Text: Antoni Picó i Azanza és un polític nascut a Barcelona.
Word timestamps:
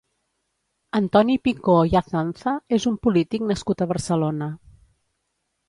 Antoni 0.99 1.35
Picó 1.47 1.75
i 1.91 1.93
Azanza 2.01 2.55
és 2.79 2.89
un 2.93 2.97
polític 3.05 3.47
nascut 3.53 3.87
a 3.87 3.91
Barcelona. 3.95 4.51